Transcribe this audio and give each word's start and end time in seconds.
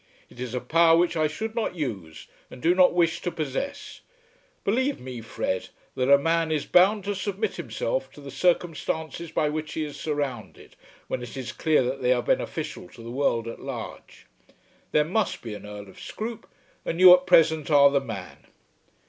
It 0.31 0.39
is 0.39 0.55
a 0.55 0.59
power 0.59 0.97
which 0.97 1.15
I 1.15 1.27
should 1.27 1.53
not 1.53 1.75
use, 1.75 2.25
and 2.49 2.59
do 2.59 2.73
not 2.73 2.95
wish 2.95 3.21
to 3.21 3.29
possess. 3.31 4.01
Believe 4.65 4.99
me, 4.99 5.21
Fred, 5.21 5.69
that 5.93 6.09
a 6.11 6.17
man 6.17 6.51
is 6.51 6.65
bound 6.65 7.03
to 7.03 7.13
submit 7.13 7.57
himself 7.57 8.09
to 8.13 8.19
the 8.21 8.31
circumstances 8.31 9.29
by 9.29 9.47
which 9.47 9.73
he 9.73 9.83
is 9.83 9.99
surrounded, 9.99 10.75
when 11.07 11.21
it 11.21 11.37
is 11.37 11.51
clear 11.51 11.83
that 11.83 12.01
they 12.01 12.13
are 12.13 12.23
beneficial 12.23 12.89
to 12.89 13.03
the 13.03 13.11
world 13.11 13.47
at 13.47 13.59
large. 13.61 14.25
There 14.91 15.05
must 15.05 15.43
be 15.43 15.53
an 15.53 15.67
Earl 15.67 15.87
of 15.87 15.99
Scroope, 15.99 16.47
and 16.83 16.99
you 16.99 17.13
at 17.13 17.27
present 17.27 17.69
are 17.69 17.91
the 17.91 18.01
man." 18.01 18.47